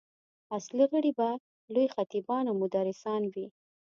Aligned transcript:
اصلي 0.57 0.85
غړي 0.91 1.11
به 1.17 1.29
لوی 1.73 1.87
خطیبان 1.95 2.43
او 2.47 2.55
مدرسان 2.63 3.21
وي. 3.33 3.47